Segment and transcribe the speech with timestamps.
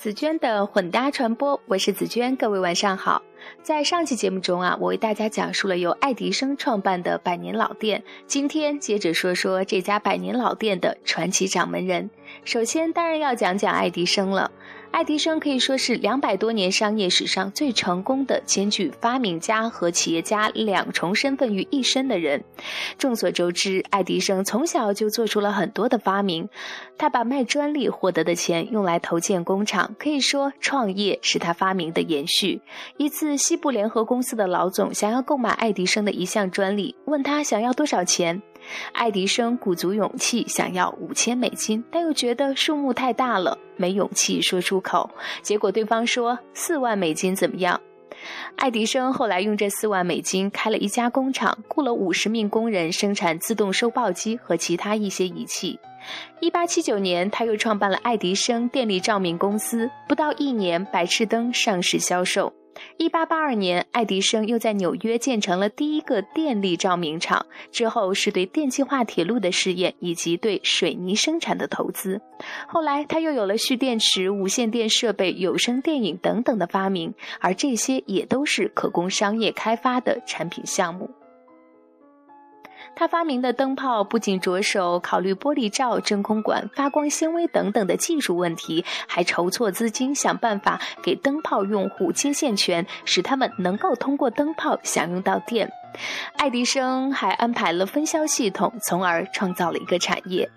[0.00, 3.20] 紫娟的混搭传播，我是紫娟，各位晚上好。
[3.62, 8.02] 在上期节目中啊，我为大家讲述了由爱迪生创办的百年老店。
[8.26, 12.08] 今天接着说说这家百年老店的传奇掌门人。
[12.46, 14.50] 首先，当然要讲讲爱迪生了。
[14.90, 22.44] 爱迪生可以说是两百多年商业史上最成功的兼具发明家和企业家两重身份于一身的人。
[22.98, 26.48] 众所周知，爱迪生从小就做出了很多的发明。
[26.98, 32.60] 他把卖专利获得的钱用来投建工厂，可以说创业是他发明的延续。
[32.98, 38.42] 一次，西部联合公司的老总想要购买爱迪生的一项专利，问他想要多少钱。
[38.92, 45.10] 爱迪生鼓足勇气想要五千美金，但又觉得数目太大了，没勇气说出口。
[45.42, 47.80] 结果对方说四万美金怎么样？
[48.56, 55.78] 爱迪生后来用这四万美金开了一家工厂，雇了五十名工人生产自动收报机和其他一些仪器。
[56.40, 62.52] 一八七九年，他又创办了爱迪生电力照明公司，不到一年，白炽灯上市销售。
[62.96, 67.46] 一八八二年，爱迪生又在纽约建成了第一个电力照明厂。
[67.70, 72.20] 之后是对电气化铁路的试验，以及对水泥生产的投资。
[72.66, 81.10] 后来，他又有了蓄电池、无线电设备、有声电影等等的发明，而这些也都是可供商业开发的产品项目。
[83.00, 95.72] 他发明的灯泡不仅着手考虑玻璃罩、真空管、发光纤维等等的技术问题，还筹措资金，想办法给灯泡用户接线权，使他们能够通过灯泡享用到电。
[96.36, 100.50] 爱迪生还安排了分销系统，从而创造了一个产业。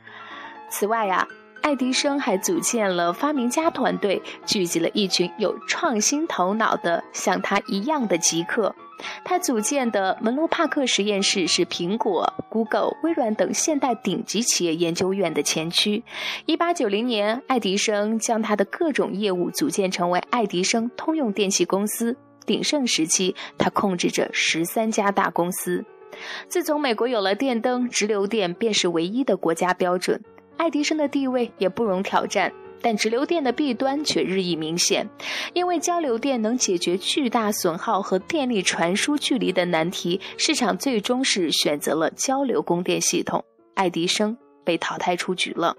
[0.69, 1.25] 此外呀，
[1.63, 8.75] 爱迪生还组建了发明家团队，聚集了一群有创新头脑的像他一样的极客。
[9.23, 16.03] 他组建的门罗帕克实验室是苹果、Google、微软等现代顶级企业研究院的前驱。
[16.47, 22.15] 1890年，爱迪生将他的各种业务组建成为爱迪生通用电气公司。
[22.45, 25.85] 鼎盛时期，他控制着十三家大公司。
[26.47, 30.21] 自从美国有了电灯，直流电便是唯一的国家标准，
[30.57, 32.51] 爱迪生的地位也不容挑战。
[32.85, 35.07] 但直流电的弊端却日益明显，
[35.53, 45.77] 因为交流电能解决巨大损耗和电力传输距离的难题，市场最终是选择了交流供电系统，爱迪生被淘汰出局了。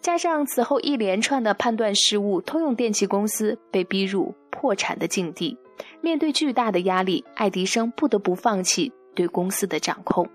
[0.00, 5.58] 加上此后一连串的判断失误，通用电气公司被逼入破产的境地。
[6.00, 10.28] 面对巨大的压力，爱迪生不得不放弃对公司的掌控。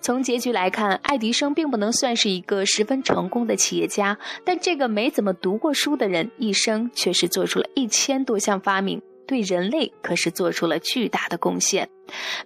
[0.00, 11.88] 从结局来看，爱迪生并不能算是一个十分成功的企业家，但这个没怎么读过书的人，一生却是做出了一千多项发明，对人类可是做出了巨大的贡献。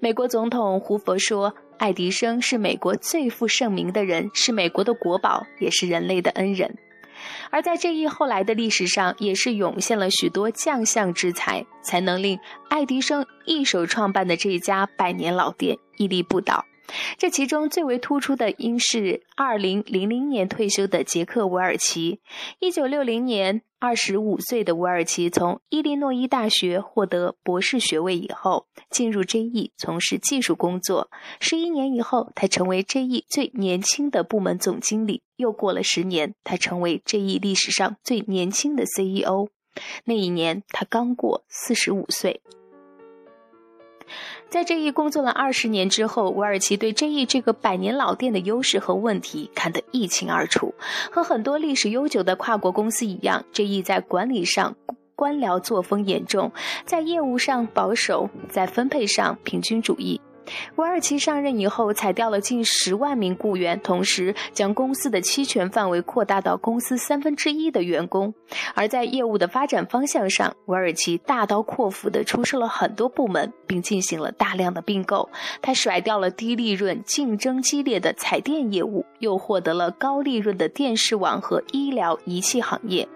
[0.00, 6.76] 美国总统胡佛说：“爱迪生是美国最负盛名的人，是美国的国宝，也是人类的恩人。”
[7.50, 12.38] 而在这一后来的历史上，也是涌现了许多将相之才，才能令
[12.70, 16.64] 爱迪生一手创办的这一家百年老店屹立不倒。
[17.16, 22.20] 这其中最为突出的，应是2000年退休的杰克·韦尔奇。
[22.60, 31.10] 1960年，25岁的韦尔奇从伊利诺伊大学获得博士学位以后，进入 GE 从事技术工作。
[31.40, 35.22] 11年以后，他成为 GE 最年轻的部门总经理。
[35.36, 39.48] 又过了十年，他成为 GE 历史上最年轻的 CEO。
[40.04, 42.40] 那一年，他刚过45岁。
[44.50, 50.74] 在这一工作了二十年之后，韦尔奇对这一这个百年老店的优势和问题看得一清二楚。
[51.10, 54.74] 和很多历史悠久的跨国公司一样，这一在管理上
[55.14, 56.50] 官僚作风严重，
[56.86, 60.18] 在业务上保守，在分配上平均主义。
[60.76, 68.32] 韦尔奇上任以后，裁掉了近十万名雇员，同时将公司的期权范围扩大到公司三分之一的员工。
[68.74, 75.28] 而在业务的发展方向上，韦尔奇大刀阔斧地出售了很多部门，并进行了大量的并购。
[75.60, 83.06] 他甩掉了低利润、竞争激烈的彩电业务，又获得了高利润的电视网和医疗仪器行业。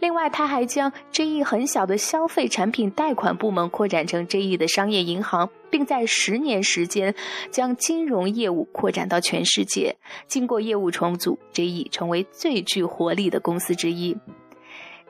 [0.00, 7.14] 另外，他还将 GE 很小的消费产品贷款部门扩展成 GE 的商业银行，并在十年时间
[7.50, 9.96] 将金融业务扩展到全世界。
[10.26, 14.16] 经过业务重组，GE 成为最具活力的公司之一。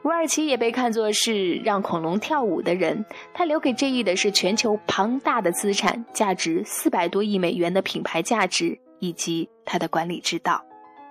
[0.02, 3.04] 韦尔奇也被看作是让恐龙跳舞的人，
[3.34, 10.64] 他留给 GE 的是全球庞大的资产，价值四百多亿美元的品牌价值，以及他的管理之道。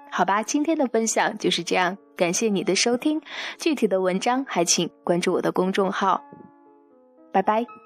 [0.10, 3.22] 好吧，今天的分享就是这样，感谢你的收听。
[3.58, 6.22] 具体的文章还请关注我的公众号。
[7.32, 7.85] 拜拜。